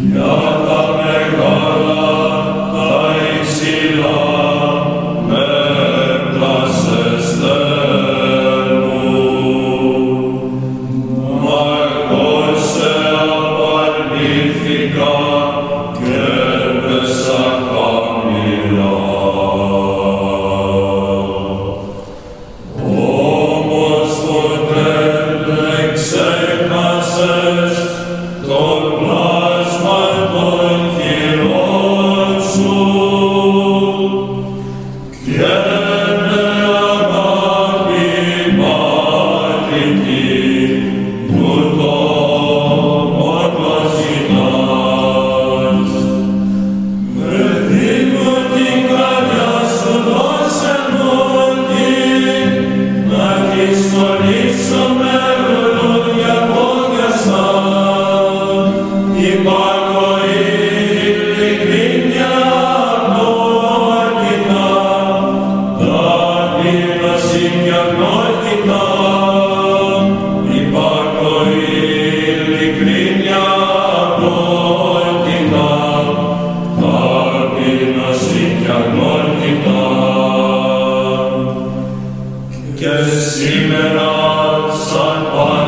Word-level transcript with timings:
No. 0.00 0.79
in. 39.98 40.49
Che 83.10 83.18
simera 83.18 84.72
salvanote 84.72 85.59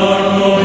Lord. 0.00 0.59